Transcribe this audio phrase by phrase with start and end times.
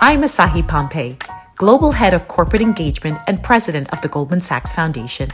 [0.00, 1.18] I'm Asahi Pompey,
[1.56, 5.28] Global Head of Corporate Engagement and President of the Goldman Sachs Foundation.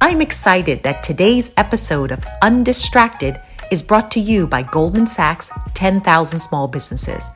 [0.00, 3.40] I'm excited that today's episode of Undistracted
[3.70, 7.30] is brought to you by Goldman Sachs 10,000 Small Businesses,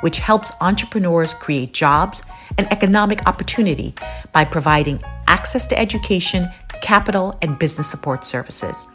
[0.00, 2.22] which helps entrepreneurs create jobs
[2.56, 3.92] and economic opportunity
[4.32, 6.48] by providing access to education,
[6.82, 8.86] capital, and business support services.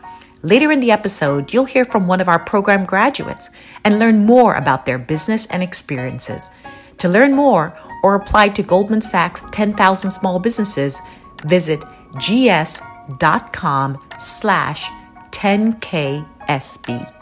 [0.44, 3.50] Later in the episode, you'll hear from one of our program graduates
[3.84, 6.56] and learn more about their business and experiences.
[7.04, 11.02] To learn more or apply to Goldman Sachs 10,000 Small Businesses,
[11.44, 11.84] visit
[12.18, 14.90] gs.com slash
[15.32, 17.13] 10ksb.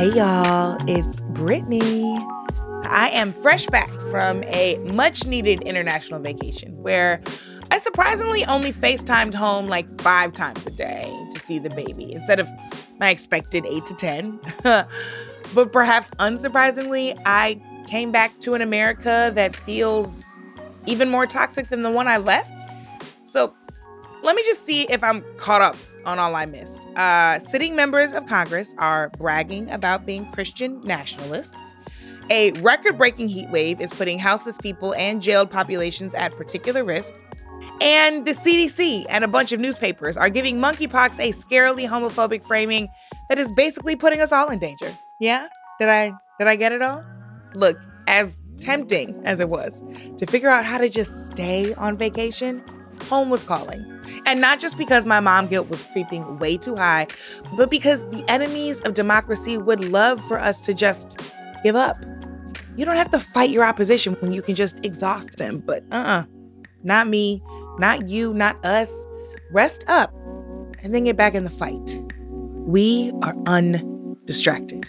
[0.00, 2.16] Hey y'all, it's Brittany.
[2.84, 7.20] I am fresh back from a much needed international vacation where
[7.70, 12.40] I surprisingly only FaceTimed home like five times a day to see the baby instead
[12.40, 12.48] of
[12.98, 14.40] my expected eight to 10.
[14.62, 20.24] but perhaps unsurprisingly, I came back to an America that feels
[20.86, 22.70] even more toxic than the one I left.
[23.26, 23.52] So
[24.22, 26.86] let me just see if I'm caught up on all I missed.
[26.96, 31.74] Uh, sitting members of Congress are bragging about being Christian nationalists.
[32.30, 37.12] A record breaking heat wave is putting houseless people and jailed populations at particular risk.
[37.80, 42.88] And the CDC and a bunch of newspapers are giving monkeypox a scarily homophobic framing
[43.28, 44.96] that is basically putting us all in danger.
[45.18, 45.48] Yeah?
[45.78, 47.02] Did I did I get it all?
[47.54, 47.76] Look,
[48.06, 49.82] as tempting as it was
[50.18, 52.62] to figure out how to just stay on vacation,
[53.02, 53.84] home was calling.
[54.26, 57.06] And not just because my mom guilt was creeping way too high,
[57.54, 61.20] but because the enemies of democracy would love for us to just
[61.62, 62.04] give up.
[62.76, 65.96] You don't have to fight your opposition when you can just exhaust them, but uh
[65.96, 66.20] uh-uh.
[66.20, 66.24] uh
[66.82, 67.42] Not me,
[67.78, 69.06] not you, not us.
[69.52, 70.14] Rest up
[70.82, 72.00] and then get back in the fight.
[72.66, 74.88] We are undistracted.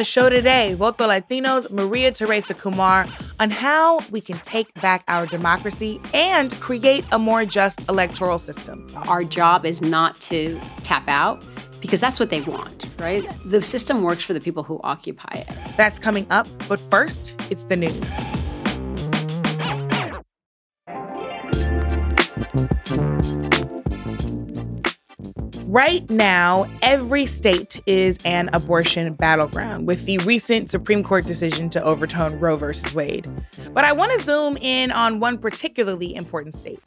[0.00, 3.06] The show today, Voto Latinos, Maria Teresa Kumar,
[3.38, 8.86] on how we can take back our democracy and create a more just electoral system.
[8.96, 11.44] Our job is not to tap out
[11.82, 13.28] because that's what they want, right?
[13.44, 15.48] The system works for the people who occupy it.
[15.76, 18.39] That's coming up, but first, it's the news.
[25.70, 31.80] Right now, every state is an abortion battleground with the recent Supreme Court decision to
[31.84, 32.72] overturn Roe v.
[32.92, 33.28] Wade.
[33.72, 36.80] But I want to zoom in on one particularly important state.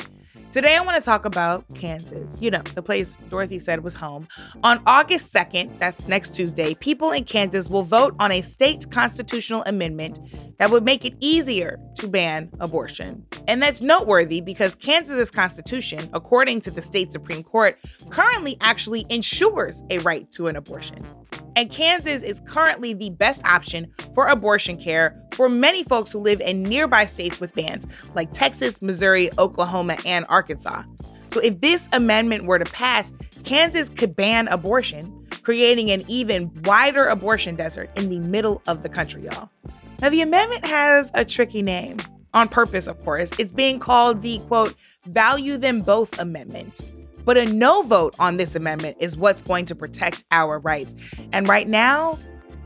[0.51, 4.27] Today, I want to talk about Kansas, you know, the place Dorothy said was home.
[4.63, 9.63] On August 2nd, that's next Tuesday, people in Kansas will vote on a state constitutional
[9.67, 10.19] amendment
[10.57, 13.23] that would make it easier to ban abortion.
[13.47, 17.77] And that's noteworthy because Kansas's constitution, according to the state Supreme Court,
[18.09, 20.97] currently actually ensures a right to an abortion.
[21.55, 26.41] And Kansas is currently the best option for abortion care for many folks who live
[26.41, 30.83] in nearby states with bans like Texas, Missouri, Oklahoma, and Arkansas.
[31.27, 33.11] So if this amendment were to pass,
[33.43, 38.89] Kansas could ban abortion, creating an even wider abortion desert in the middle of the
[38.89, 39.49] country, y'all.
[40.01, 41.97] Now, the amendment has a tricky name,
[42.33, 43.31] on purpose, of course.
[43.37, 44.75] It's being called the quote,
[45.05, 46.93] Value Them Both Amendment.
[47.25, 50.95] But a no vote on this amendment is what's going to protect our rights.
[51.31, 52.17] And right now,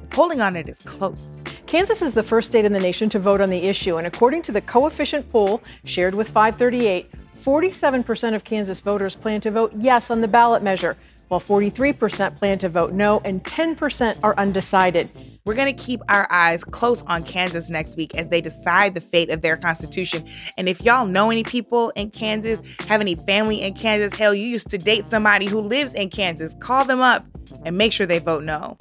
[0.10, 1.44] polling on it is close.
[1.68, 4.42] Kansas is the first state in the nation to vote on the issue, and according
[4.44, 7.12] to the coefficient poll shared with 538,
[7.44, 10.98] 47% of Kansas voters plan to vote yes on the ballot measure,
[11.28, 15.10] while 43% plan to vote no, and 10% are undecided.
[15.46, 19.02] We're going to keep our eyes close on Kansas next week as they decide the
[19.02, 20.26] fate of their constitution.
[20.58, 24.46] And if y'all know any people in Kansas, have any family in Kansas, hell, you
[24.46, 27.26] used to date somebody who lives in Kansas, call them up
[27.64, 28.78] and make sure they vote no.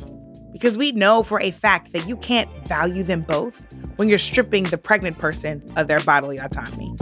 [0.52, 3.62] Because we know for a fact that you can't value them both
[3.96, 6.94] when you're stripping the pregnant person of their bodily autonomy.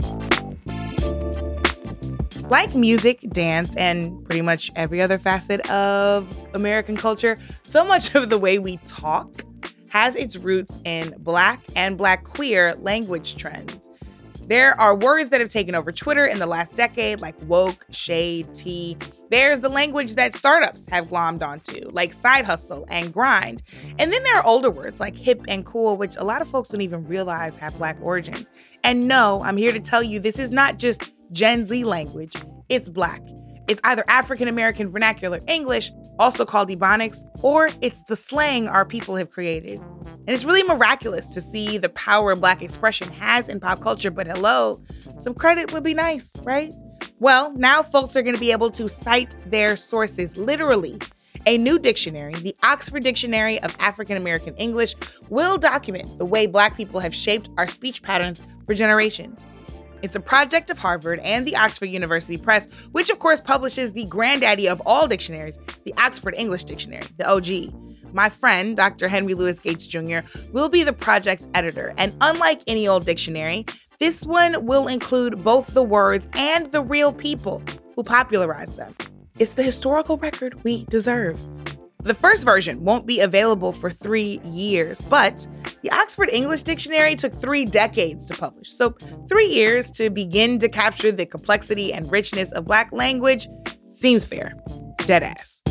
[2.49, 8.29] Like music, dance, and pretty much every other facet of American culture, so much of
[8.29, 9.43] the way we talk
[9.87, 13.89] has its roots in Black and Black queer language trends.
[14.47, 18.53] There are words that have taken over Twitter in the last decade, like woke, shade,
[18.53, 18.95] tea.
[19.31, 23.63] There's the language that startups have glommed onto, like side hustle and grind.
[23.97, 26.69] And then there are older words like hip and cool, which a lot of folks
[26.69, 28.51] don't even realize have Black origins.
[28.83, 32.33] And no, I'm here to tell you this is not just Gen Z language,
[32.69, 33.21] it's Black.
[33.67, 39.17] It's either African American vernacular English, also called Ebonics, or it's the slang our people
[39.17, 39.81] have created.
[40.05, 44.27] And it's really miraculous to see the power Black expression has in pop culture, but
[44.27, 44.81] hello,
[45.17, 46.73] some credit would be nice, right?
[47.19, 50.97] Well, now folks are going to be able to cite their sources literally.
[51.47, 54.95] A new dictionary, the Oxford Dictionary of African American English,
[55.27, 59.45] will document the way Black people have shaped our speech patterns for generations.
[60.05, 64.05] It's a project of Harvard and the Oxford University Press, which of course publishes the
[64.05, 68.13] granddaddy of all dictionaries, the Oxford English Dictionary, the OG.
[68.13, 69.07] My friend, Dr.
[69.07, 70.19] Henry Louis Gates Jr.,
[70.51, 73.65] will be the project's editor, and unlike any old dictionary,
[73.97, 77.63] this one will include both the words and the real people
[77.95, 78.95] who popularized them.
[79.39, 81.41] It's the historical record we deserve.
[82.05, 85.47] The first version won't be available for three years, but
[85.81, 88.71] the Oxford English Dictionary took three decades to publish.
[88.71, 88.91] So,
[89.27, 93.47] three years to begin to capture the complexity and richness of Black language
[93.89, 94.53] seems fair.
[94.99, 95.61] Deadass.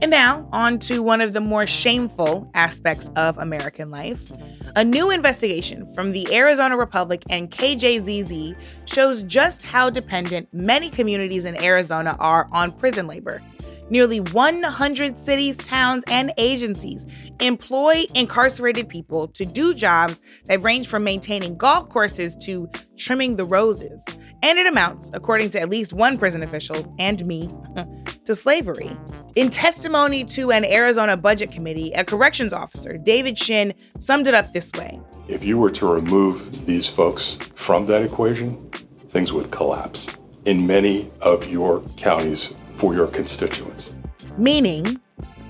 [0.00, 4.30] And now, on to one of the more shameful aspects of American life.
[4.76, 8.54] A new investigation from the Arizona Republic and KJZZ
[8.84, 13.42] shows just how dependent many communities in Arizona are on prison labor.
[13.90, 17.06] Nearly 100 cities, towns, and agencies
[17.40, 23.44] employ incarcerated people to do jobs that range from maintaining golf courses to trimming the
[23.44, 24.04] roses.
[24.42, 27.50] And it amounts, according to at least one prison official and me,
[28.24, 28.94] to slavery.
[29.36, 34.52] In testimony to an Arizona Budget Committee, a corrections officer, David Shinn, summed it up
[34.52, 38.70] this way If you were to remove these folks from that equation,
[39.08, 40.08] things would collapse
[40.44, 43.96] in many of your counties for your constituents.
[44.38, 45.00] Meaning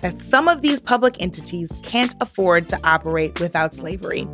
[0.01, 4.27] that some of these public entities can't afford to operate without slavery.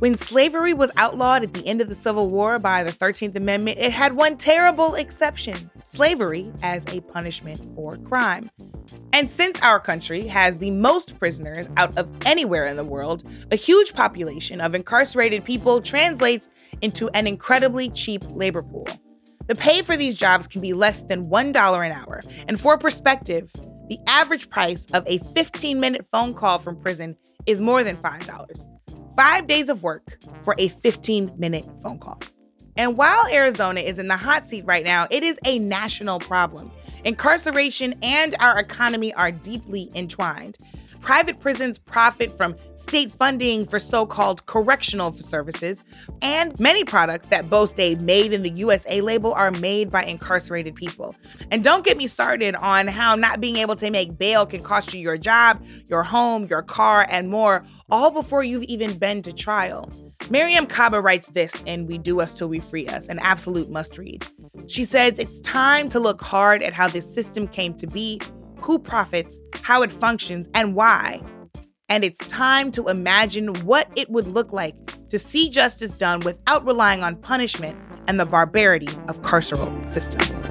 [0.00, 3.76] When slavery was outlawed at the end of the Civil War by the 13th Amendment,
[3.78, 8.50] it had one terrible exception slavery as a punishment for crime.
[9.12, 13.56] And since our country has the most prisoners out of anywhere in the world, a
[13.56, 16.48] huge population of incarcerated people translates
[16.80, 18.88] into an incredibly cheap labor pool.
[19.48, 22.22] The pay for these jobs can be less than $1 an hour.
[22.48, 23.52] And for perspective,
[23.90, 27.16] the average price of a 15 minute phone call from prison
[27.46, 28.66] is more than $5
[29.16, 32.20] five days of work for a 15 minute phone call.
[32.76, 36.70] And while Arizona is in the hot seat right now, it is a national problem.
[37.04, 40.56] Incarceration and our economy are deeply entwined.
[41.00, 45.82] Private prisons profit from state funding for so called correctional services,
[46.22, 50.74] and many products that boast a made in the USA label are made by incarcerated
[50.74, 51.14] people.
[51.50, 54.92] And don't get me started on how not being able to make bail can cost
[54.92, 59.32] you your job, your home, your car, and more, all before you've even been to
[59.32, 59.90] trial.
[60.24, 63.98] Mariame Kaba writes this in We Do This Till We Free Us, an absolute must
[63.98, 64.26] read.
[64.68, 68.20] She says it's time to look hard at how this system came to be
[68.70, 71.20] who profits, how it functions, and why.
[71.88, 74.76] And it's time to imagine what it would look like
[75.08, 80.44] to see justice done without relying on punishment and the barbarity of carceral systems.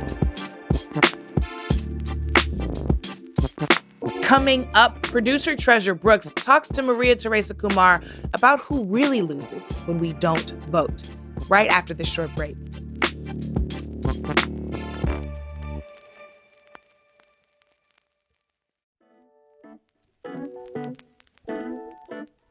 [4.21, 8.01] Coming up, producer Treasure Brooks talks to Maria Teresa Kumar
[8.33, 11.09] about who really loses when we don't vote,
[11.47, 12.57] right after this short break.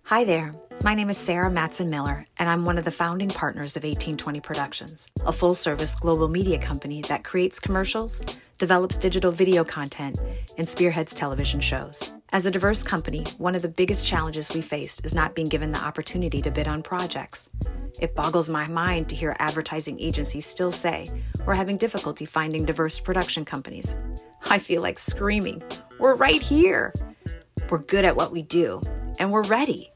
[0.08, 0.54] Hi there.
[0.82, 4.40] My name is Sarah Matson Miller, and I'm one of the founding partners of 1820
[4.40, 8.22] Productions, a full service global media company that creates commercials,
[8.56, 10.18] develops digital video content,
[10.56, 12.14] and spearheads television shows.
[12.30, 15.72] As a diverse company, one of the biggest challenges we faced is not being given
[15.72, 17.50] the opportunity to bid on projects.
[18.00, 21.06] It boggles my mind to hear advertising agencies still say
[21.44, 23.98] we're having difficulty finding diverse production companies.
[24.48, 25.62] I feel like screaming,
[26.00, 26.94] We're right here!
[27.68, 28.80] We're good at what we do,
[29.18, 29.92] and we're ready.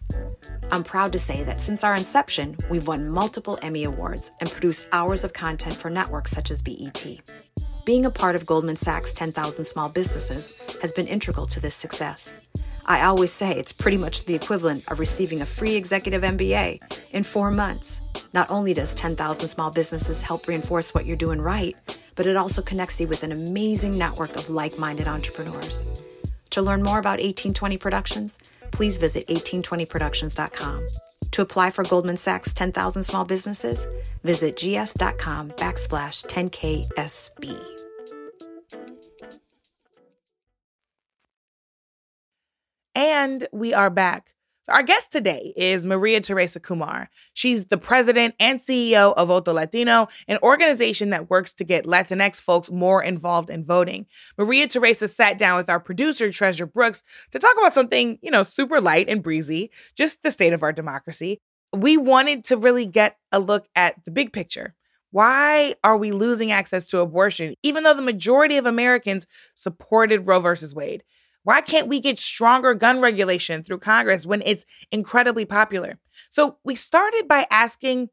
[0.72, 4.88] I'm proud to say that since our inception, we've won multiple Emmy Awards and produced
[4.90, 7.04] hours of content for networks such as BET.
[7.84, 12.32] Being a part of Goldman Sachs 10,000 Small Businesses has been integral to this success.
[12.86, 17.22] I always say it's pretty much the equivalent of receiving a free executive MBA in
[17.22, 18.00] four months.
[18.32, 21.76] Not only does 10,000 Small Businesses help reinforce what you're doing right,
[22.14, 25.84] but it also connects you with an amazing network of like minded entrepreneurs.
[26.48, 28.38] To learn more about 1820 Productions,
[28.72, 30.88] please visit 1820productions.com.
[31.32, 33.86] To apply for Goldman Sachs 10,000 Small Businesses,
[34.22, 37.58] visit gs.com backslash 10KSB.
[42.94, 44.34] And we are back.
[44.64, 47.10] So our guest today is Maria Teresa Kumar.
[47.34, 52.40] She's the president and CEO of Voto Latino, an organization that works to get Latinx
[52.40, 54.06] folks more involved in voting.
[54.38, 57.02] Maria Teresa sat down with our producer, Treasure Brooks,
[57.32, 60.72] to talk about something, you know, super light and breezy, just the state of our
[60.72, 61.40] democracy.
[61.76, 64.76] We wanted to really get a look at the big picture.
[65.10, 69.26] Why are we losing access to abortion, even though the majority of Americans
[69.56, 71.02] supported Roe versus Wade?
[71.44, 75.98] Why can't we get stronger gun regulation through Congress when it's incredibly popular?
[76.30, 78.10] So we started by asking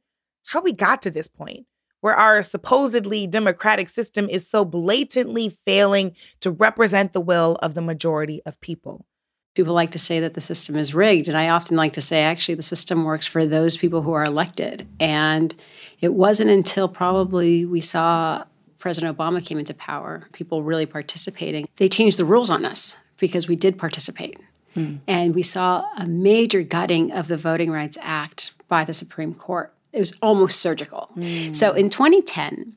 [0.48, 1.65] how we got to this point
[2.01, 7.81] where our supposedly democratic system is so blatantly failing to represent the will of the
[7.81, 9.05] majority of people.
[9.53, 12.21] People like to say that the system is rigged, and I often like to say
[12.21, 14.88] actually the system works for those people who are elected.
[15.00, 15.53] And
[16.00, 18.45] it wasn't until probably we saw
[18.77, 23.47] President Obama came into power, people really participating, they changed the rules on us because
[23.47, 24.39] we did participate.
[24.75, 24.99] Mm.
[25.07, 29.73] And we saw a major gutting of the Voting Rights Act by the Supreme Court.
[29.91, 31.09] It was almost surgical.
[31.15, 31.55] Mm.
[31.55, 32.73] So in 2010,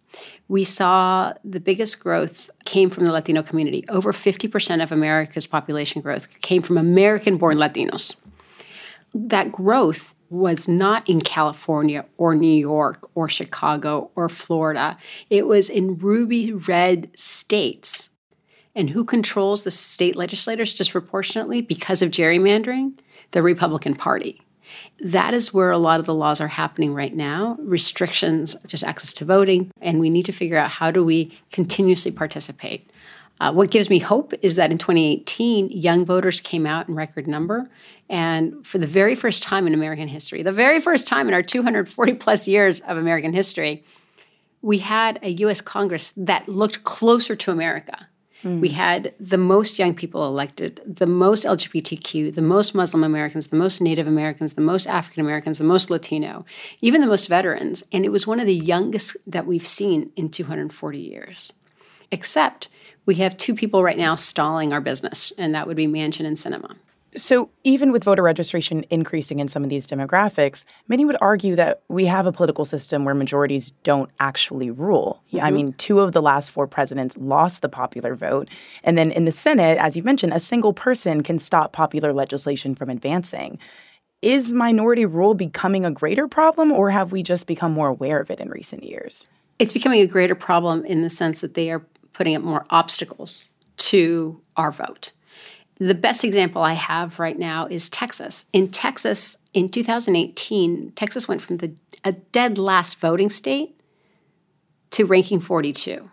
[0.48, 3.84] we saw the biggest growth came from the Latino community.
[3.88, 8.16] Over 50% of America's population growth came from American born Latinos.
[9.14, 14.96] That growth was not in California or New York or Chicago or Florida.
[15.28, 18.10] It was in ruby red states
[18.74, 22.98] and who controls the state legislators disproportionately because of gerrymandering?
[23.32, 24.40] The Republican Party.
[25.00, 29.12] That is where a lot of the laws are happening right now restrictions, just access
[29.14, 29.70] to voting.
[29.80, 32.88] And we need to figure out how do we continuously participate.
[33.40, 37.26] Uh, what gives me hope is that in 2018, young voters came out in record
[37.26, 37.68] number.
[38.08, 41.42] And for the very first time in American history, the very first time in our
[41.42, 43.84] 240 plus years of American history,
[44.60, 48.06] we had a US Congress that looked closer to America
[48.42, 48.60] Mm.
[48.60, 53.56] We had the most young people elected, the most LGBTQ, the most Muslim Americans, the
[53.56, 56.44] most Native Americans, the most African Americans, the most Latino,
[56.80, 57.84] even the most veterans.
[57.92, 61.52] And it was one of the youngest that we've seen in 240 years.
[62.10, 62.68] Except
[63.06, 66.36] we have two people right now stalling our business, and that would be Manchin and
[66.36, 66.76] Sinema.
[67.14, 71.82] So, even with voter registration increasing in some of these demographics, many would argue that
[71.88, 75.22] we have a political system where majorities don't actually rule.
[75.32, 75.44] Mm-hmm.
[75.44, 78.48] I mean, two of the last four presidents lost the popular vote.
[78.82, 82.74] And then in the Senate, as you mentioned, a single person can stop popular legislation
[82.74, 83.58] from advancing.
[84.22, 88.30] Is minority rule becoming a greater problem, or have we just become more aware of
[88.30, 89.28] it in recent years?
[89.58, 93.50] It's becoming a greater problem in the sense that they are putting up more obstacles
[93.76, 95.12] to our vote.
[95.86, 98.46] The best example I have right now is Texas.
[98.52, 101.74] In Texas, in 2018, Texas went from the
[102.04, 103.80] a dead last voting state
[104.90, 106.08] to ranking 42.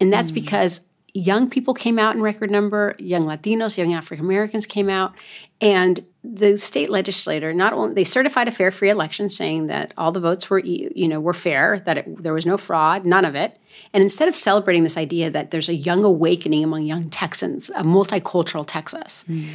[0.00, 0.34] And that's mm.
[0.34, 5.14] because young people came out in record number, young Latinos, young African Americans came out,
[5.60, 10.10] and the state legislator not only they certified a fair free election saying that all
[10.10, 13.34] the votes were you know were fair that it, there was no fraud none of
[13.34, 13.58] it.
[13.92, 17.82] And instead of celebrating this idea that there's a young awakening among young texans a
[17.82, 19.46] multicultural texas mm.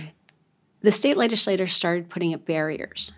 [0.82, 3.14] the state legislator started putting up barriers.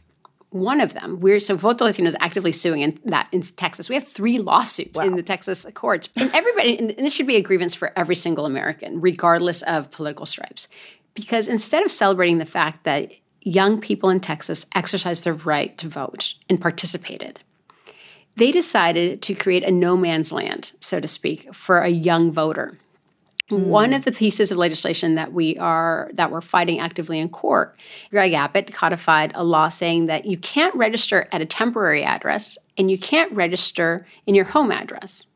[0.51, 3.89] One of them we're so voto latino is actively suing in that in texas.
[3.89, 5.05] We have three lawsuits wow.
[5.05, 6.07] in the texas courts.
[6.15, 10.25] And everybody and this should be a grievance for every single american regardless of political
[10.25, 10.69] stripes.
[11.13, 15.89] Because instead of celebrating the fact that young people in Texas exercised their right to
[15.89, 17.41] vote and participated.
[18.35, 22.77] They decided to create a no man's land, so to speak, for a young voter.
[23.49, 23.65] Mm.
[23.65, 27.77] One of the pieces of legislation that we are that we're fighting actively in court,
[28.09, 32.89] Greg Abbott codified a law saying that you can't register at a temporary address and
[32.89, 35.27] you can't register in your home address.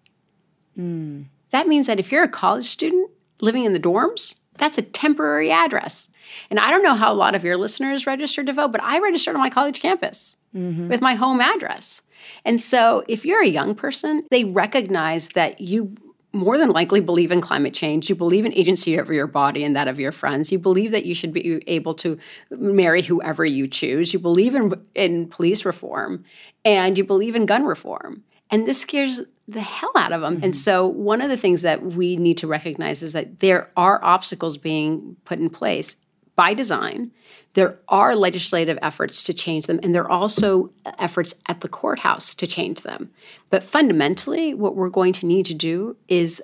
[0.77, 1.25] Mm.
[1.50, 3.09] That means that if you're a college student
[3.41, 6.09] living in the dorms, that's a temporary address.
[6.50, 9.00] And I don't know how a lot of your listeners registered to vote, but I
[9.00, 10.88] registered on my college campus mm-hmm.
[10.88, 12.01] with my home address.
[12.43, 15.95] And so if you're a young person, they recognize that you
[16.35, 18.09] more than likely believe in climate change.
[18.09, 20.51] You believe in agency over your body and that of your friends.
[20.51, 22.19] You believe that you should be able to
[22.51, 24.12] marry whoever you choose.
[24.12, 26.25] You believe in, in police reform
[26.65, 28.24] and you believe in gun reform.
[28.51, 30.36] And this scares the hell out of them.
[30.36, 30.46] Mm-hmm.
[30.46, 34.04] And so, one of the things that we need to recognize is that there are
[34.04, 35.98] obstacles being put in place
[36.36, 37.12] by design.
[37.54, 42.34] There are legislative efforts to change them, and there are also efforts at the courthouse
[42.36, 43.12] to change them.
[43.50, 46.42] But fundamentally, what we're going to need to do is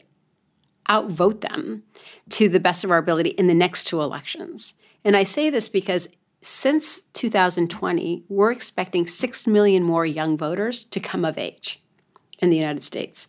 [0.89, 1.84] outvote them
[2.29, 4.74] to the best of our ability in the next two elections.
[5.03, 11.00] And I say this because since 2020, we're expecting 6 million more young voters to
[11.00, 11.80] come of age
[12.41, 13.27] in the United States.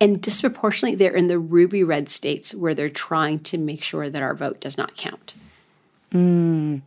[0.00, 4.22] And disproportionately, they're in the ruby red states where they're trying to make sure that
[4.22, 5.34] our vote does not count.
[6.12, 6.82] Mm.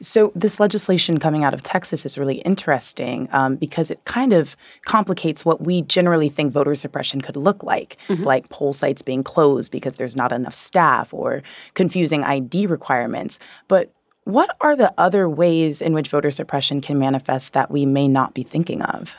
[0.00, 4.56] So, this legislation coming out of Texas is really interesting um, because it kind of
[4.84, 8.24] complicates what we generally think voter suppression could look like, mm-hmm.
[8.24, 13.38] like poll sites being closed because there's not enough staff or confusing ID requirements.
[13.68, 13.92] But
[14.24, 18.34] what are the other ways in which voter suppression can manifest that we may not
[18.34, 19.16] be thinking of?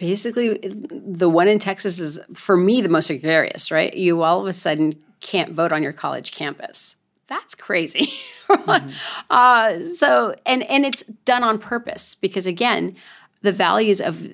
[0.00, 3.92] Basically, the one in Texas is, for me, the most egregious, right?
[3.94, 6.96] You all of a sudden can't vote on your college campus.
[7.28, 8.12] That's crazy.
[8.50, 8.90] Mm-hmm.
[9.30, 12.96] uh, so, and and it's done on purpose because again,
[13.42, 14.26] the values of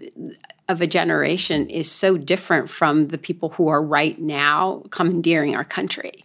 [0.71, 5.65] of a generation is so different from the people who are right now commandeering our
[5.65, 6.25] country.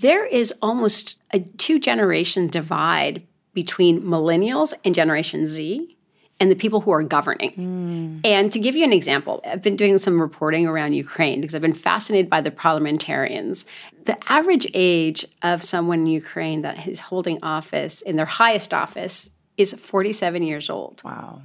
[0.00, 3.22] There is almost a two generation divide
[3.54, 5.96] between millennials and Generation Z
[6.40, 7.50] and the people who are governing.
[7.52, 8.20] Mm.
[8.24, 11.62] And to give you an example, I've been doing some reporting around Ukraine because I've
[11.62, 13.66] been fascinated by the parliamentarians.
[14.04, 19.30] The average age of someone in Ukraine that is holding office in their highest office
[19.56, 21.02] is 47 years old.
[21.04, 21.42] Wow.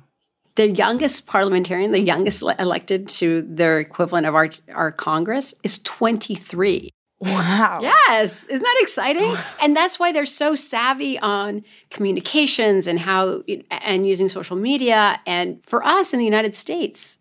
[0.56, 6.92] The youngest parliamentarian, the youngest elected to their equivalent of our, our Congress, is 23.
[7.24, 7.80] Wow.
[7.82, 8.46] Yes.
[8.46, 9.36] Isn't that exciting?
[9.62, 15.20] and that's why they're so savvy on communications and how and using social media.
[15.26, 17.20] And for us in the United States,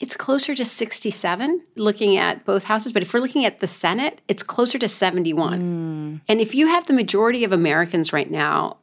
[0.00, 2.92] it's closer to 67 looking at both houses.
[2.92, 5.62] But if we're looking at the Senate, it's closer to 71.
[5.62, 6.20] Mm.
[6.28, 8.78] And if you have the majority of Americans right now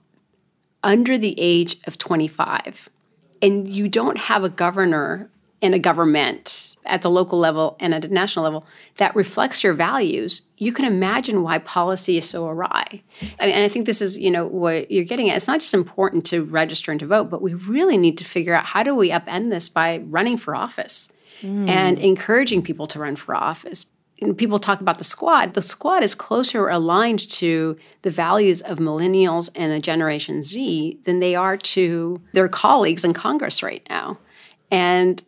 [0.83, 2.89] under the age of 25,
[3.41, 5.29] and you don't have a governor
[5.61, 8.65] in a government at the local level and at a national level
[8.97, 13.03] that reflects your values, you can imagine why policy is so awry.
[13.39, 15.37] And I think this is, you know, what you're getting at.
[15.37, 18.55] It's not just important to register and to vote, but we really need to figure
[18.55, 21.69] out how do we upend this by running for office mm.
[21.69, 23.85] and encouraging people to run for office.
[24.19, 25.55] And people talk about the squad.
[25.55, 31.19] The squad is closer aligned to the values of millennials and a Generation Z than
[31.19, 34.19] they are to their colleagues in Congress right now.
[34.69, 35.23] And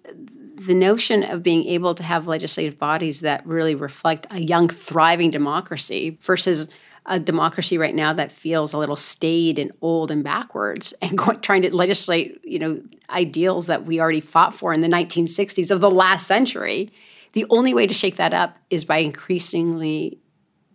[0.56, 5.32] the notion of being able to have legislative bodies that really reflect a young, thriving
[5.32, 6.68] democracy versus
[7.06, 11.40] a democracy right now that feels a little staid and old and backwards and going,
[11.42, 15.82] trying to legislate you know ideals that we already fought for in the 1960s of
[15.82, 16.92] the last century.
[17.34, 20.20] The only way to shake that up is by increasingly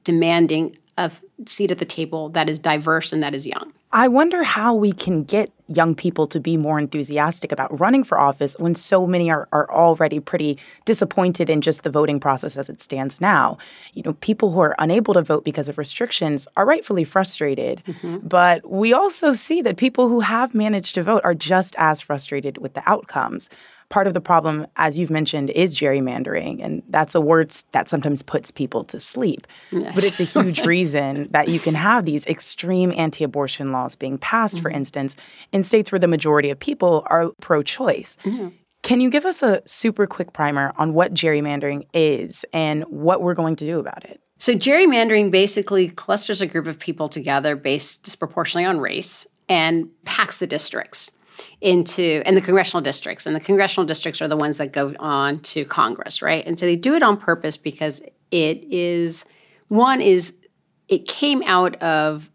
[0.03, 1.13] demanding a
[1.47, 4.93] seat at the table that is diverse and that is young I wonder how we
[4.93, 9.31] can get young people to be more enthusiastic about running for office when so many
[9.31, 13.59] are, are already pretty disappointed in just the voting process as it stands now.
[13.95, 17.83] You know, people who are unable to vote because of restrictions are rightfully frustrated.
[17.87, 18.27] Mm-hmm.
[18.27, 22.59] But we also see that people who have managed to vote are just as frustrated
[22.59, 23.49] with the outcomes
[23.89, 26.65] part of the problem, as you've mentioned, is gerrymandering.
[26.65, 29.47] And that's a word that sometimes puts people to sleep.
[29.71, 29.95] Yes.
[29.95, 34.19] But it's a huge reason that you can have these extreme anti abortion laws being
[34.19, 34.63] passed, mm-hmm.
[34.63, 35.17] for instance,
[35.53, 38.19] in states where the majority of people are pro choice.
[38.25, 38.49] Mm-hmm.
[38.83, 43.35] Can you give us a super quick primer on what gerrymandering is and what we're
[43.35, 44.21] going to do about it?
[44.39, 50.39] So, gerrymandering basically clusters a group of people together based disproportionately on race and packs
[50.39, 51.11] the districts
[51.61, 55.37] into and the congressional districts and the congressional districts are the ones that go on
[55.37, 59.25] to congress right and so they do it on purpose because it is
[59.69, 60.35] one is
[60.89, 62.31] it came out of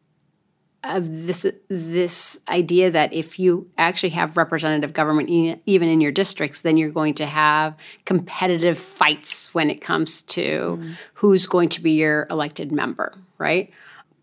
[0.83, 5.29] of this this idea that if you actually have representative government
[5.65, 10.77] even in your districts then you're going to have competitive fights when it comes to
[10.81, 10.93] mm.
[11.13, 13.71] who's going to be your elected member right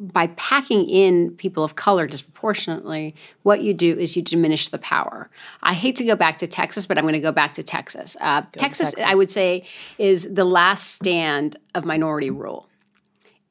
[0.01, 5.29] by packing in people of color disproportionately, what you do is you diminish the power.
[5.63, 8.17] I hate to go back to Texas, but I'm going to go back to Texas.
[8.19, 9.65] Uh, Texas, Texas, I would say,
[9.99, 12.67] is the last stand of minority rule.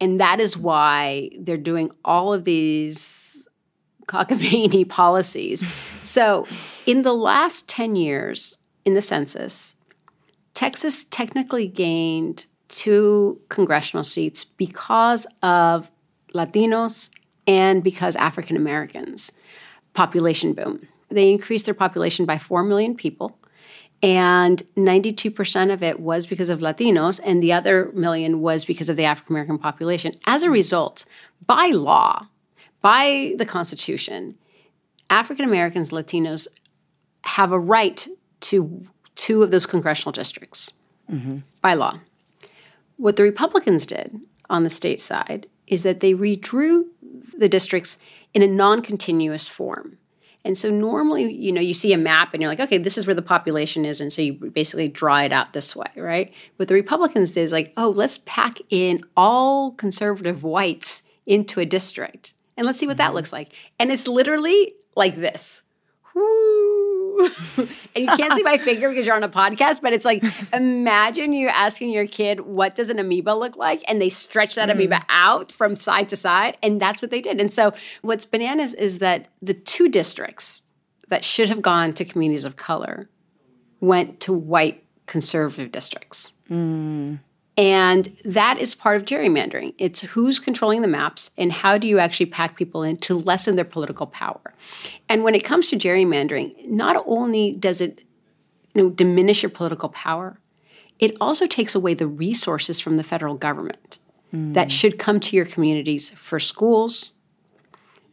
[0.01, 3.47] And that is why they're doing all of these
[4.07, 5.63] cockamamie policies.
[6.01, 6.47] So,
[6.87, 9.75] in the last 10 years in the census,
[10.55, 15.91] Texas technically gained two congressional seats because of
[16.33, 17.09] Latinos
[17.47, 19.31] and because African Americans.
[19.93, 20.87] Population boom.
[21.09, 23.37] They increased their population by 4 million people.
[24.01, 28.95] And 92% of it was because of Latinos, and the other million was because of
[28.95, 30.13] the African American population.
[30.25, 31.05] As a result,
[31.45, 32.27] by law,
[32.81, 34.37] by the Constitution,
[35.09, 36.47] African Americans, Latinos
[37.25, 38.07] have a right
[38.41, 40.73] to two of those congressional districts
[41.11, 41.39] mm-hmm.
[41.61, 41.99] by law.
[42.95, 44.17] What the Republicans did
[44.49, 46.85] on the state side is that they redrew
[47.37, 47.99] the districts
[48.33, 49.97] in a non continuous form.
[50.45, 53.05] And so normally, you know, you see a map and you're like, okay, this is
[53.05, 53.99] where the population is.
[53.99, 56.33] And so you basically draw it out this way, right?
[56.55, 61.65] What the Republicans did is like, oh, let's pack in all conservative whites into a
[61.65, 63.15] district and let's see what that mm-hmm.
[63.15, 63.53] looks like.
[63.79, 65.61] And it's literally like this.
[67.57, 71.33] and you can't see my finger because you're on a podcast, but it's like imagine
[71.33, 73.83] you asking your kid, what does an amoeba look like?
[73.87, 74.73] And they stretch that mm.
[74.73, 76.57] amoeba out from side to side.
[76.63, 77.39] And that's what they did.
[77.39, 80.63] And so what's bananas is that the two districts
[81.09, 83.09] that should have gone to communities of color
[83.79, 86.35] went to white conservative districts.
[86.49, 87.19] Mm.
[87.59, 89.73] And that is part of gerrymandering.
[89.77, 93.57] It's who's controlling the maps and how do you actually pack people in to lessen
[93.57, 94.53] their political power.
[95.09, 98.05] And when it comes to gerrymandering, not only does it
[98.73, 100.39] you know, diminish your political power,
[100.99, 103.99] it also takes away the resources from the federal government
[104.33, 104.53] mm.
[104.53, 107.11] that should come to your communities for schools,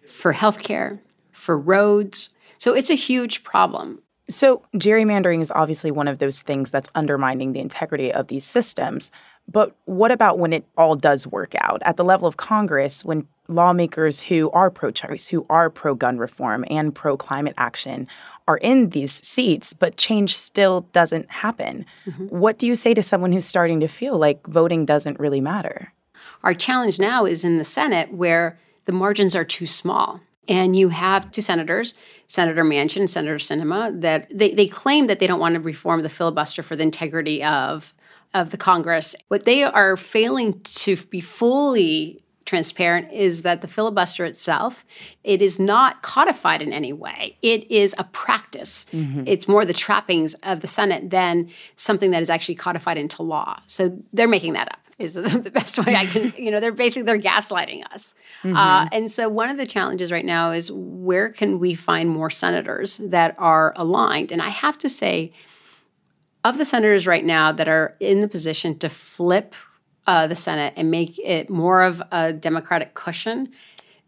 [0.09, 0.99] for healthcare,
[1.31, 2.31] for roads.
[2.59, 4.03] So it's a huge problem.
[4.29, 9.13] So, gerrymandering is obviously one of those things that's undermining the integrity of these systems.
[9.49, 13.27] But what about when it all does work out at the level of Congress, when
[13.49, 18.09] lawmakers who are pro choice, who are pro gun reform and pro climate action
[18.49, 21.87] are in these seats, but change still doesn't happen?
[22.07, 22.27] Mm-hmm.
[22.27, 25.93] What do you say to someone who's starting to feel like voting doesn't really matter?
[26.43, 30.21] Our challenge now is in the Senate where the margins are too small.
[30.49, 31.95] And you have two senators,
[32.29, 36.03] Senator Manchin and Senator Sinema, that they, they claim that they don't want to reform
[36.03, 37.93] the filibuster for the integrity of
[38.37, 39.17] of the Congress.
[39.29, 44.85] What they are failing to be fully transparent is that the filibuster itself
[45.25, 49.25] it is not codified in any way it is a practice mm-hmm.
[49.27, 53.59] it's more the trappings of the senate than something that is actually codified into law
[53.67, 57.03] so they're making that up is the best way i can you know they're basically
[57.03, 58.57] they're gaslighting us mm-hmm.
[58.57, 62.31] uh, and so one of the challenges right now is where can we find more
[62.31, 65.33] senators that are aligned and i have to say
[66.49, 69.55] of the senators right now that are in the position to flip
[70.07, 73.49] uh, the Senate and make it more of a Democratic cushion,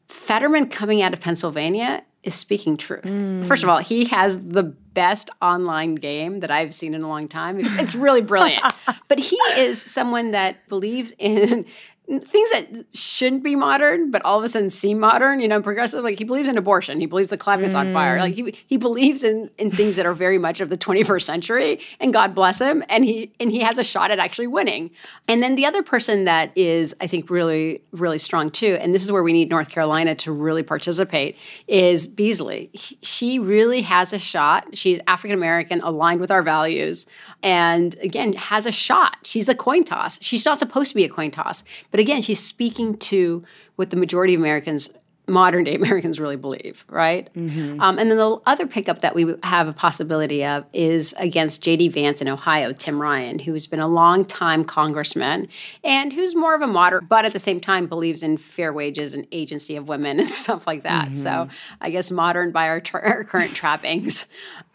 [0.07, 3.05] Fetterman coming out of Pennsylvania is speaking truth.
[3.05, 3.45] Mm.
[3.45, 7.29] First of all, he has the best online game that I've seen in a long
[7.29, 7.59] time.
[7.61, 8.65] It's really brilliant.
[9.09, 11.67] but he is someone that believes in
[12.09, 15.41] things that shouldn't be modern, but all of a sudden seem modern.
[15.41, 16.03] You know, progressive.
[16.03, 17.01] Like he believes in abortion.
[17.01, 17.79] He believes the climate's mm.
[17.79, 18.19] on fire.
[18.19, 21.81] Like he he believes in in things that are very much of the 21st century.
[22.01, 22.83] And God bless him.
[22.89, 24.91] And he and he has a shot at actually winning.
[25.29, 28.79] And then the other person that is, I think, really really strong too.
[28.81, 31.37] And this is where we need North Carolina to really participate.
[31.67, 32.71] Is Beasley?
[32.73, 34.77] He, she really has a shot.
[34.77, 37.07] She's African American, aligned with our values,
[37.43, 39.19] and again has a shot.
[39.25, 40.23] She's a coin toss.
[40.23, 43.43] She's not supposed to be a coin toss, but but again, she's speaking to
[43.75, 47.29] what the majority of Americans modern day Americans really believe, right?
[47.35, 47.81] Mm-hmm.
[47.81, 51.89] Um, and then the other pickup that we have a possibility of is against J.D.
[51.89, 55.49] Vance in Ohio, Tim Ryan, who's been a long time congressman
[55.83, 59.13] and who's more of a moderate, but at the same time believes in fair wages
[59.13, 61.07] and agency of women and stuff like that.
[61.07, 61.15] Mm-hmm.
[61.15, 61.49] So
[61.81, 64.27] I guess modern by our, tra- our current trappings.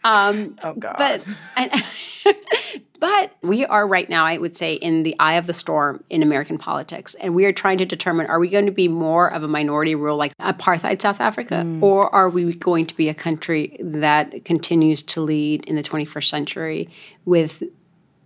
[0.04, 0.96] Um, oh God!
[0.98, 1.24] But
[1.56, 1.82] I,
[3.04, 6.22] But we are right now, I would say, in the eye of the storm in
[6.22, 7.14] American politics.
[7.16, 9.94] And we are trying to determine are we going to be more of a minority
[9.94, 11.82] rule like apartheid South Africa, mm.
[11.82, 16.30] or are we going to be a country that continues to lead in the 21st
[16.30, 16.88] century
[17.26, 17.62] with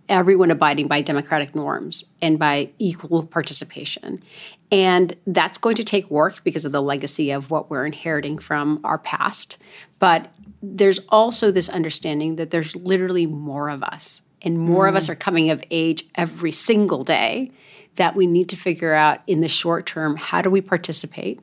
[0.07, 4.23] everyone abiding by democratic norms and by equal participation.
[4.71, 8.79] And that's going to take work because of the legacy of what we're inheriting from
[8.85, 9.57] our past.
[9.99, 14.89] But there's also this understanding that there's literally more of us and more mm.
[14.89, 15.09] of us mm.
[15.09, 17.51] are coming of age every single day
[17.95, 21.39] that we need to figure out in the short term how do we participate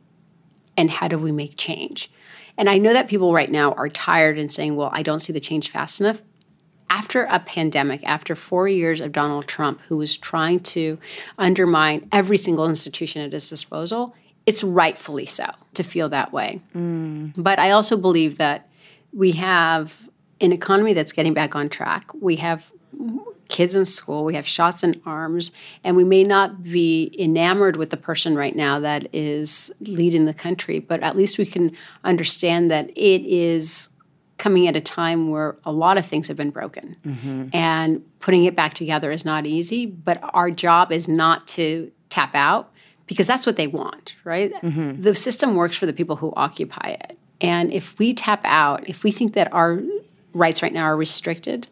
[0.76, 2.10] and how do we make change
[2.56, 5.32] and i know that people right now are tired and saying well i don't see
[5.32, 6.22] the change fast enough
[6.88, 10.98] after a pandemic, after four years of Donald Trump, who was trying to
[11.38, 14.14] undermine every single institution at his disposal,
[14.46, 16.60] it's rightfully so to feel that way.
[16.74, 17.32] Mm.
[17.36, 18.68] But I also believe that
[19.12, 20.08] we have
[20.40, 22.10] an economy that's getting back on track.
[22.14, 22.70] We have
[23.48, 25.52] kids in school, we have shots in arms,
[25.84, 30.34] and we may not be enamored with the person right now that is leading the
[30.34, 33.90] country, but at least we can understand that it is
[34.38, 36.96] coming at a time where a lot of things have been broken.
[37.06, 37.48] Mm-hmm.
[37.52, 42.34] And putting it back together is not easy, but our job is not to tap
[42.34, 42.70] out
[43.06, 44.52] because that's what they want, right?
[44.54, 45.00] Mm-hmm.
[45.00, 47.18] The system works for the people who occupy it.
[47.40, 49.82] And if we tap out, if we think that our
[50.34, 51.68] rights right now are restricted,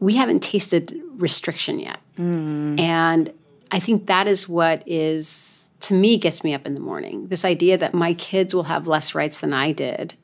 [0.00, 1.98] we haven't tasted restriction yet.
[2.16, 2.78] Mm.
[2.78, 3.32] And
[3.70, 7.28] I think that is what is, to me, gets me up in the morning.
[7.28, 10.14] This idea that my kids will have less rights than I did.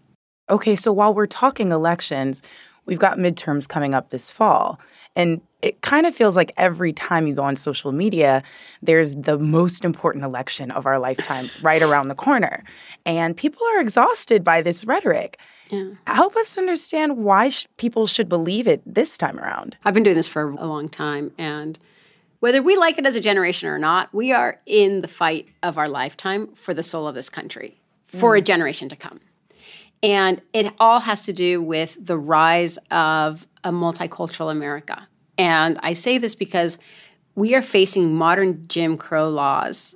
[0.51, 2.43] Okay, so while we're talking elections,
[2.87, 4.79] we've got midterms coming up this fall.
[5.17, 8.43] And it kind of feels like every time you go on social media,
[8.83, 12.65] there's the most important election of our lifetime right around the corner.
[13.07, 15.39] And people are exhausted by this rhetoric.
[15.71, 15.91] Yeah.
[16.07, 19.77] Help us understand why sh- people should believe it this time around.
[19.85, 21.33] I've been doing this for a long time.
[21.39, 21.79] And
[22.41, 25.79] whether we like it as a generation or not, we are in the fight of
[25.79, 28.39] our lifetime for the soul of this country for mm.
[28.39, 29.21] a generation to come.
[30.03, 35.09] And it all has to do with the rise of a multicultural America.
[35.39, 36.79] And I say this because
[37.35, 39.95] we are facing modern Jim Crow laws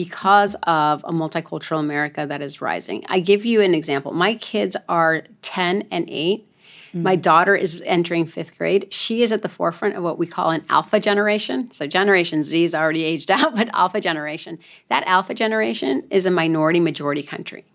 [0.00, 3.04] because of a multicultural America that is rising.
[3.10, 4.12] I give you an example.
[4.12, 6.40] My kids are 10 and 8.
[6.40, 7.02] Mm-hmm.
[7.02, 8.90] My daughter is entering fifth grade.
[8.94, 11.70] She is at the forefront of what we call an alpha generation.
[11.70, 14.58] So, Generation Z is already aged out, but alpha generation.
[14.88, 17.66] That alpha generation is a minority majority country.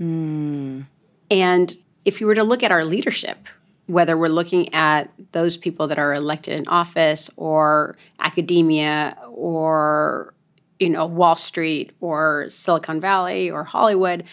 [0.00, 0.86] Mm.
[1.30, 3.46] And if you were to look at our leadership,
[3.88, 10.33] whether we're looking at those people that are elected in office or academia or
[10.78, 14.24] you know Wall Street or Silicon Valley or Hollywood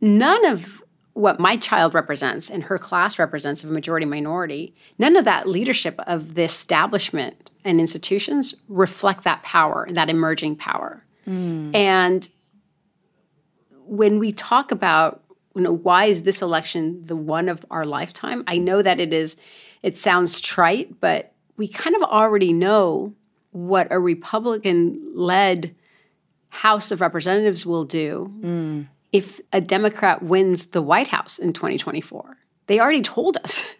[0.00, 5.16] none of what my child represents and her class represents of a majority minority none
[5.16, 11.04] of that leadership of the establishment and institutions reflect that power and that emerging power
[11.26, 11.74] mm.
[11.74, 12.28] and
[13.84, 15.22] when we talk about
[15.54, 19.12] you know why is this election the one of our lifetime i know that it
[19.12, 19.36] is
[19.82, 23.14] it sounds trite but we kind of already know
[23.50, 25.74] what a republican led
[26.48, 28.86] house of representatives will do mm.
[29.12, 32.36] if a democrat wins the white house in 2024
[32.66, 33.74] they already told us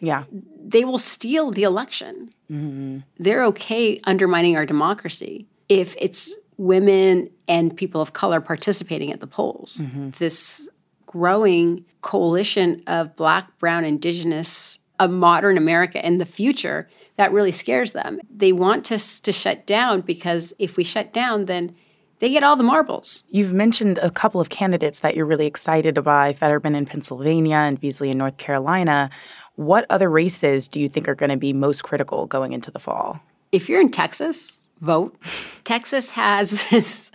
[0.00, 0.24] yeah
[0.64, 2.98] they will steal the election mm-hmm.
[3.18, 9.26] they're okay undermining our democracy if it's women and people of color participating at the
[9.26, 10.10] polls mm-hmm.
[10.18, 10.68] this
[11.08, 17.92] growing coalition of Black, Brown, Indigenous, a modern America in the future that really scares
[17.92, 18.20] them.
[18.34, 21.74] They want us to shut down because if we shut down, then
[22.20, 23.24] they get all the marbles.
[23.30, 27.80] You've mentioned a couple of candidates that you're really excited about Fetterman in Pennsylvania and
[27.80, 29.10] Beasley in North Carolina.
[29.54, 32.78] What other races do you think are going to be most critical going into the
[32.78, 33.20] fall?
[33.52, 35.16] If you're in Texas, vote.
[35.64, 37.12] Texas has this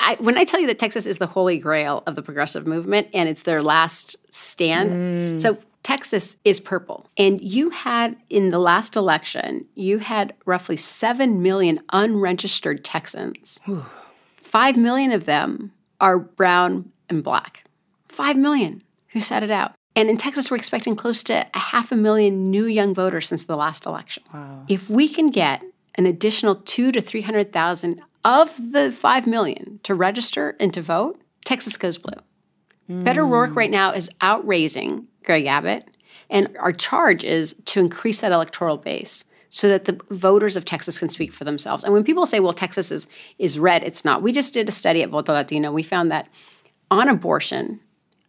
[0.00, 3.08] I, when I tell you that Texas is the holy grail of the progressive movement
[3.12, 5.40] and it's their last stand, mm.
[5.40, 7.08] so Texas is purple.
[7.16, 13.60] And you had in the last election, you had roughly 7 million unregistered Texans.
[14.36, 17.64] 5 million of them are brown and black.
[18.08, 19.72] 5 million who set it out.
[19.96, 23.44] And in Texas, we're expecting close to a half a million new young voters since
[23.44, 24.22] the last election.
[24.32, 24.64] Wow.
[24.68, 25.62] If we can get
[25.96, 31.76] an additional two to 300,000 of the 5 million to register and to vote, Texas
[31.76, 32.20] goes blue.
[32.88, 33.04] Mm.
[33.04, 35.90] Beto O'Rourke right now is outraising Greg Abbott.
[36.28, 40.98] And our charge is to increase that electoral base so that the voters of Texas
[40.98, 41.82] can speak for themselves.
[41.82, 44.22] And when people say, well, Texas is, is red, it's not.
[44.22, 45.72] We just did a study at Voto Latino.
[45.72, 46.28] We found that
[46.90, 47.80] on abortion,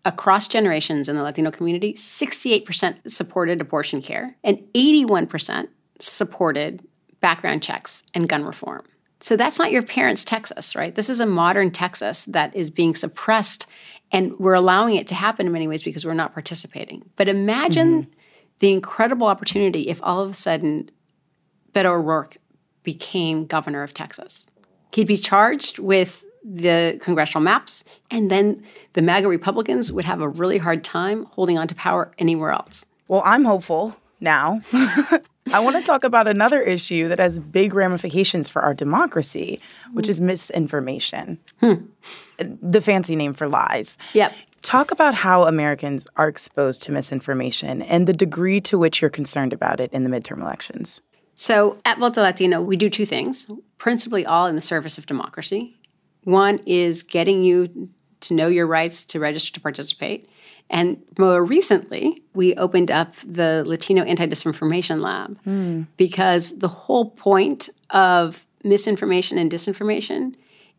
[0.06, 5.68] across generations in the Latino community, 68% supported abortion care and 81%
[6.00, 6.86] supported
[7.20, 8.84] background checks and gun reform.
[9.20, 10.96] So that's not your parents' Texas, right?
[10.96, 13.68] This is a modern Texas that is being suppressed,
[14.12, 17.10] and we're allowing it to happen in many ways because we're not participating.
[17.16, 18.12] But imagine mm-hmm.
[18.60, 20.90] the incredible opportunity if all of a sudden
[21.74, 22.38] Beto O'Rourke
[22.84, 24.48] became governor of Texas.
[24.94, 30.28] He'd be charged with the congressional maps, and then the MAGA Republicans would have a
[30.28, 32.86] really hard time holding on to power anywhere else.
[33.08, 34.62] Well, I'm hopeful now.
[35.54, 39.60] I want to talk about another issue that has big ramifications for our democracy,
[39.94, 41.38] which is misinformation.
[41.60, 41.74] Hmm.
[42.40, 43.98] The fancy name for lies.
[44.14, 44.34] Yep.
[44.62, 49.54] Talk about how Americans are exposed to misinformation and the degree to which you're concerned
[49.54, 51.02] about it in the midterm elections.
[51.36, 55.76] So, at Voto Latino, we do two things, principally all in the service of democracy.
[56.24, 57.90] One is getting you
[58.22, 60.30] to know your rights to register to participate.
[60.72, 65.86] And more recently, we opened up the Latino Anti Disinformation Lab mm.
[65.98, 70.34] because the whole point of misinformation and disinformation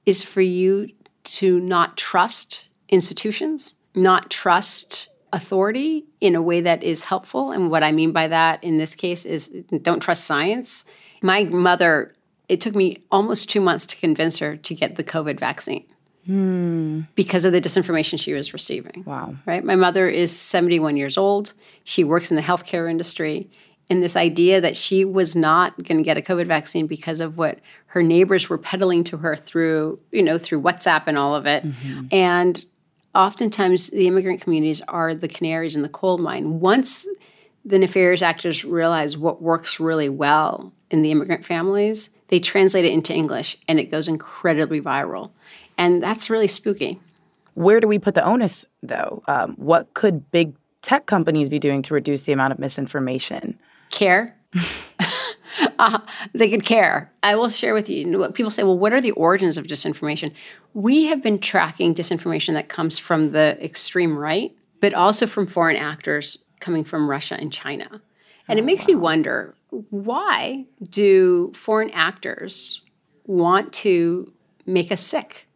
[0.06, 0.88] is for you
[1.24, 7.52] to not trust institutions, not trust authority in a way that is helpful.
[7.52, 9.48] And what I mean by that in this case is
[9.82, 10.86] don't trust science.
[11.22, 12.14] My mother,
[12.48, 15.84] it took me almost two months to convince her to get the COVID vaccine.
[16.26, 17.00] Hmm.
[17.16, 19.02] because of the disinformation she was receiving.
[19.04, 19.34] Wow.
[19.44, 19.64] Right?
[19.64, 21.52] My mother is 71 years old.
[21.82, 23.50] She works in the healthcare industry.
[23.90, 27.36] in this idea that she was not going to get a COVID vaccine because of
[27.36, 31.44] what her neighbors were peddling to her through, you know, through WhatsApp and all of
[31.46, 31.62] it.
[31.62, 32.06] Mm-hmm.
[32.10, 32.64] And
[33.14, 36.60] oftentimes the immigrant communities are the canaries in the coal mine.
[36.60, 37.06] Once
[37.64, 42.92] the nefarious actors realize what works really well in the immigrant families, they translate it
[42.92, 45.30] into English and it goes incredibly viral.
[45.78, 47.00] And that's really spooky.
[47.54, 49.22] Where do we put the onus, though?
[49.26, 53.58] Um, what could big tech companies be doing to reduce the amount of misinformation?
[53.90, 54.34] Care.
[55.78, 55.98] uh,
[56.32, 57.10] they could care.
[57.22, 58.30] I will share with you.
[58.32, 60.32] People say, well, what are the origins of disinformation?
[60.74, 65.76] We have been tracking disinformation that comes from the extreme right, but also from foreign
[65.76, 68.00] actors coming from Russia and China.
[68.48, 68.92] And it makes wow.
[68.92, 69.54] you wonder
[69.90, 72.82] why do foreign actors
[73.26, 74.32] want to
[74.66, 75.48] make us sick?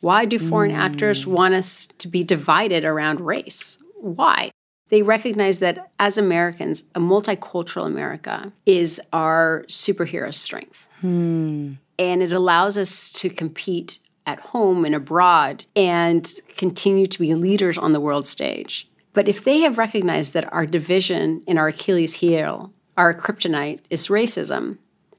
[0.00, 0.78] Why do foreign mm.
[0.78, 3.82] actors want us to be divided around race?
[3.96, 4.50] Why?
[4.88, 10.88] They recognize that as Americans, a multicultural America is our superhero strength.
[11.00, 11.74] Hmm.
[11.98, 17.78] And it allows us to compete at home and abroad and continue to be leaders
[17.78, 18.88] on the world stage.
[19.12, 24.08] But if they have recognized that our division and our Achilles heel, our kryptonite, is
[24.08, 24.78] racism,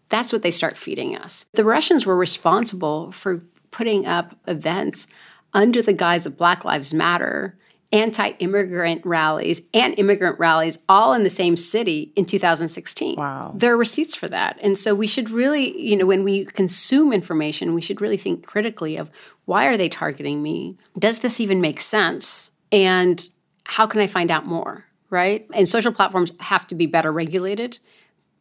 [0.10, 1.46] that's what they start feeding us.
[1.54, 3.42] The Russians were responsible for
[3.72, 5.08] putting up events
[5.54, 7.58] under the guise of Black Lives Matter,
[7.92, 13.16] anti immigrant rallies, and immigrant rallies all in the same city in 2016.
[13.18, 13.52] Wow.
[13.56, 14.58] There are receipts for that.
[14.62, 18.46] And so we should really, you know, when we consume information, we should really think
[18.46, 19.12] critically of
[19.46, 20.78] why are they targeting me?
[20.98, 22.52] Does this even make sense?
[22.72, 23.28] And
[23.66, 24.86] how can I find out more?
[25.10, 25.46] Right?
[25.54, 27.80] And social platforms have to be better regulated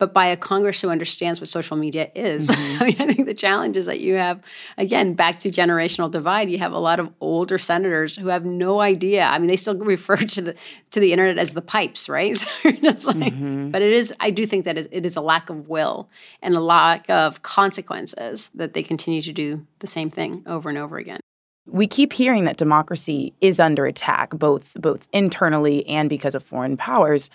[0.01, 2.51] but by a Congress who understands what social media is.
[2.51, 2.83] Mm-hmm.
[2.83, 4.41] I mean, I think the challenge is that you have,
[4.79, 6.49] again, back to generational divide.
[6.49, 9.25] You have a lot of older senators who have no idea.
[9.25, 10.55] I mean, they still refer to the
[10.93, 12.31] to the internet as the pipes, right?
[12.61, 13.71] So just like, mm-hmm.
[13.71, 14.13] but it is.
[14.21, 16.09] I do think that it is a lack of will
[16.41, 20.79] and a lack of consequences that they continue to do the same thing over and
[20.79, 21.21] over again.
[21.67, 26.77] We keep hearing that democracy is under attack, both both internally and because of foreign
[26.77, 27.29] powers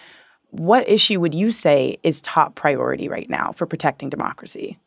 [0.51, 4.77] what issue would you say is top priority right now for protecting democracy?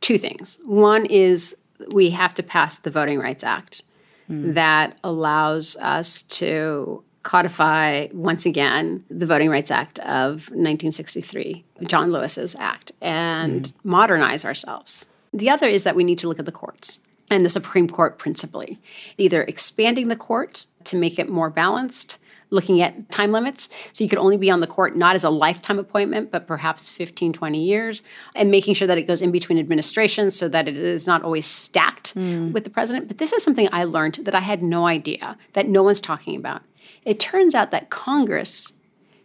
[0.00, 0.60] Two things.
[0.64, 1.56] One is
[1.92, 3.82] we have to pass the Voting Rights Act
[4.30, 4.54] mm.
[4.54, 12.54] that allows us to codify once again the Voting Rights Act of 1963, John Lewis's
[12.56, 13.72] act, and mm.
[13.82, 15.06] modernize ourselves.
[15.32, 17.00] The other is that we need to look at the courts
[17.30, 18.78] and the Supreme Court principally,
[19.18, 22.18] either expanding the court to make it more balanced
[22.50, 23.68] looking at time limits.
[23.92, 26.90] So you could only be on the court not as a lifetime appointment, but perhaps
[26.92, 28.02] 15, 20 years,
[28.34, 31.46] and making sure that it goes in between administrations so that it is not always
[31.46, 32.52] stacked mm.
[32.52, 33.08] with the president.
[33.08, 36.36] But this is something I learned that I had no idea, that no one's talking
[36.36, 36.62] about.
[37.04, 38.72] It turns out that Congress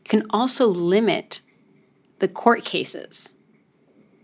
[0.04, 1.42] can also limit
[2.20, 3.34] the court cases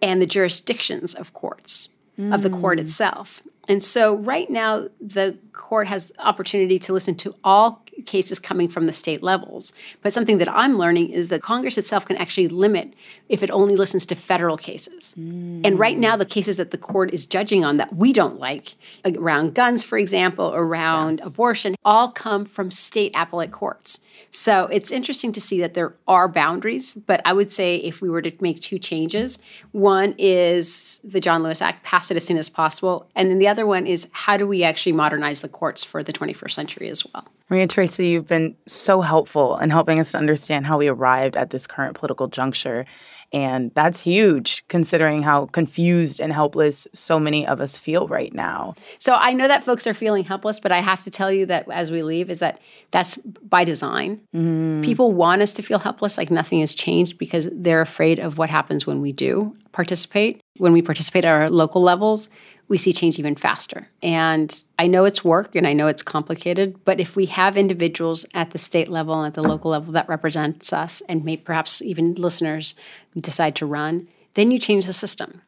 [0.02, 2.34] and the jurisdictions of courts, mm.
[2.34, 2.86] of the court hmm.
[2.86, 3.42] itself.
[3.68, 8.86] And so right now the court has opportunity to listen to all cases coming from
[8.86, 9.74] the state levels.
[10.02, 12.94] But something that I'm learning is that Congress itself can actually limit
[13.30, 15.16] if it only listens to federal cases.
[15.18, 15.66] Mm.
[15.66, 18.76] And right now, the cases that the court is judging on that we don't like,
[19.06, 21.28] around guns, for example, around yeah.
[21.28, 24.00] abortion, all come from state appellate courts.
[24.30, 26.96] So it's interesting to see that there are boundaries.
[26.96, 29.40] But I would say if we were to make two changes,
[29.72, 33.10] one is the John Lewis Act, pass it as soon as possible.
[33.16, 36.14] And then the other one is how do we actually modernize the courts for the
[36.14, 37.28] 21st century as well?
[37.50, 41.50] Maria Teresa, you've been so helpful in helping us to understand how we arrived at
[41.50, 42.86] this current political juncture.
[43.34, 48.76] And that's huge considering how confused and helpless so many of us feel right now.
[49.00, 51.70] So I know that folks are feeling helpless, but I have to tell you that
[51.70, 52.60] as we leave, is that
[52.92, 54.22] that's by design.
[54.34, 54.84] Mm.
[54.84, 58.50] People want us to feel helpless, like nothing has changed because they're afraid of what
[58.50, 60.42] happens when we do participate.
[60.58, 62.30] When we participate at our local levels,
[62.68, 63.88] we see change even faster.
[64.02, 68.26] And I know it's work and I know it's complicated, but if we have individuals
[68.34, 71.82] at the state level and at the local level that represents us and may perhaps
[71.82, 72.76] even listeners
[73.16, 75.42] decide to run, then you change the system.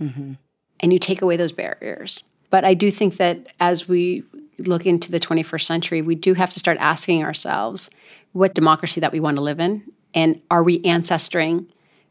[0.00, 0.32] Mm-hmm.
[0.80, 2.24] And you take away those barriers.
[2.50, 4.24] But I do think that as we
[4.58, 7.90] look into the 21st century, we do have to start asking ourselves
[8.32, 11.66] what democracy that we want to live in and are we ancestring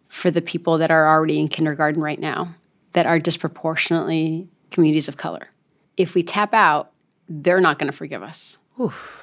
[0.08, 2.54] for the people that are already in kindergarten right now
[2.94, 5.48] that are disproportionately communities of color.
[5.96, 6.92] If we tap out,
[7.30, 8.58] they're not going to forgive us.
[8.80, 9.22] Oof.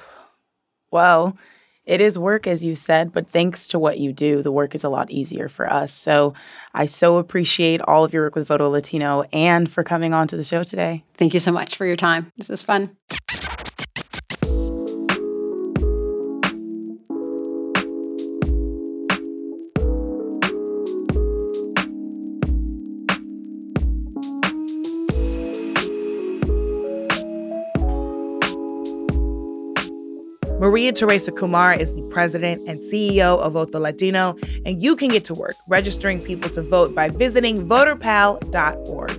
[0.91, 1.37] Well,
[1.85, 4.83] it is work, as you said, but thanks to what you do, the work is
[4.83, 5.91] a lot easier for us.
[5.91, 6.33] So
[6.73, 10.37] I so appreciate all of your work with Voto Latino and for coming on to
[10.37, 11.03] the show today.
[11.15, 12.31] Thank you so much for your time.
[12.37, 12.95] This was fun.
[30.81, 35.23] Maria Teresa Kumar is the president and CEO of Voto Latino, and you can get
[35.25, 39.11] to work registering people to vote by visiting voterpal.org.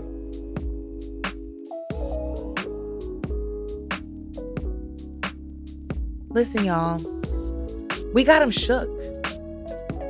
[6.31, 7.01] Listen, y'all,
[8.13, 8.91] we got them shook.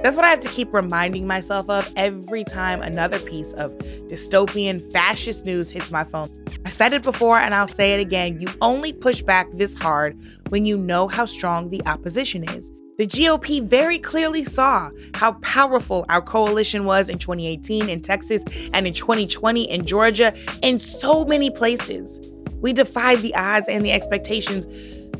[0.03, 3.71] That's what I have to keep reminding myself of every time another piece of
[4.09, 6.29] dystopian fascist news hits my phone.
[6.67, 8.41] I said it before and I'll say it again.
[8.41, 12.73] You only push back this hard when you know how strong the opposition is.
[12.99, 18.43] The GOP very clearly saw how powerful our coalition was in 2018 in Texas
[18.75, 22.29] and in 2020 in Georgia, in so many places.
[22.61, 24.67] We defied the odds and the expectations.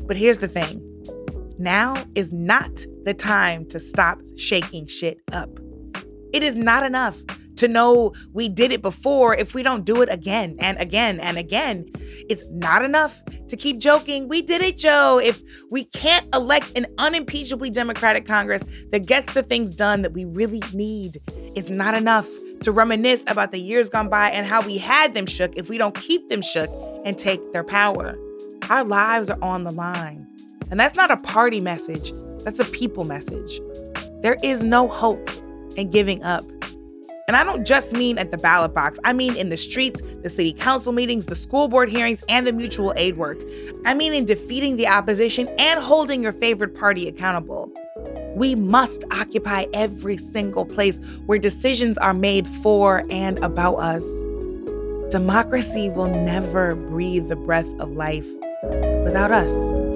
[0.05, 0.92] But here's the thing
[1.63, 5.49] now is not the time to stop shaking shit up.
[6.33, 7.17] It is not enough
[7.57, 11.37] to know we did it before if we don't do it again and again and
[11.37, 11.85] again.
[12.29, 15.19] It's not enough to keep joking, we did it, Joe.
[15.23, 20.25] If we can't elect an unimpeachably Democratic Congress that gets the things done that we
[20.25, 21.21] really need,
[21.55, 22.27] it's not enough
[22.61, 25.77] to reminisce about the years gone by and how we had them shook if we
[25.77, 26.69] don't keep them shook
[27.05, 28.17] and take their power.
[28.69, 30.32] Our lives are on the line.
[30.73, 33.61] And that's not a party message, that's a people message.
[34.23, 35.29] There is no hope
[35.75, 36.43] in giving up.
[37.27, 40.31] And I don't just mean at the ballot box, I mean in the streets, the
[40.31, 43.37] city council meetings, the school board hearings, and the mutual aid work.
[43.85, 47.71] I mean in defeating the opposition and holding your favorite party accountable.
[48.33, 54.03] We must occupy every single place where decisions are made for and about us.
[55.11, 58.27] Democracy will never breathe the breath of life
[59.03, 59.92] without us.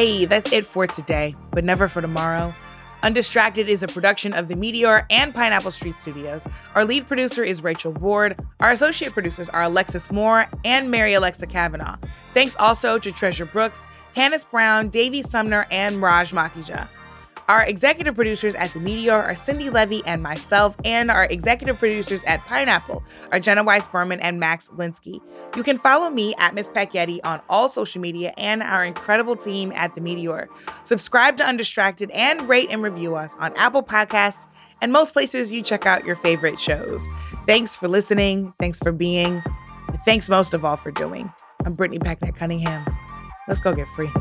[0.00, 2.54] Hey, that's it for today, but never for tomorrow.
[3.02, 6.42] Undistracted is a production of The Meteor and Pineapple Street Studios.
[6.74, 8.40] Our lead producer is Rachel Ward.
[8.60, 11.98] Our associate producers are Alexis Moore and Mary Alexa Kavanaugh.
[12.32, 16.88] Thanks also to Treasure Brooks, Candace Brown, Davy Sumner, and Raj Makija.
[17.50, 22.22] Our executive producers at The Meteor are Cindi Leive and myself, and our executive producers
[22.22, 25.20] at Pineapple are Jenna Weiss Berman and Max Linsky.
[25.56, 29.72] You can follow me at Miss Packyetti on all social media and our incredible team
[29.74, 30.48] at The Meteor.
[30.84, 34.46] Subscribe to Undistracted and rate and review us on Apple Podcasts
[34.80, 37.04] and most places you check out your favorite shows.
[37.46, 38.54] Thanks for listening.
[38.60, 39.42] Thanks for being.
[40.04, 41.32] Thanks most of all for doing.
[41.66, 42.86] I'm Brittany Packnett Cunningham.
[43.48, 44.12] Let's go get free.